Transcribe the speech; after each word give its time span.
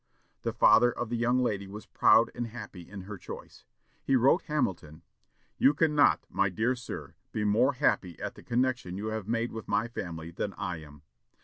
The 0.41 0.51
father 0.51 0.91
of 0.91 1.09
the 1.09 1.15
young 1.15 1.37
lady 1.43 1.67
was 1.67 1.85
proud 1.85 2.31
and 2.33 2.47
happy 2.47 2.89
in 2.89 3.01
her 3.01 3.19
choice. 3.19 3.65
He 4.03 4.15
wrote 4.15 4.41
Hamilton, 4.47 5.03
"You 5.59 5.75
cannot, 5.75 6.25
my 6.27 6.49
dear 6.49 6.75
sir, 6.75 7.13
be 7.31 7.43
more 7.43 7.73
happy 7.73 8.19
at 8.19 8.33
the 8.33 8.41
connection 8.41 8.97
you 8.97 9.09
have 9.09 9.27
made 9.27 9.51
with 9.51 9.67
my 9.67 9.87
family 9.87 10.31
than 10.31 10.53
I 10.55 10.77
am. 10.77 11.03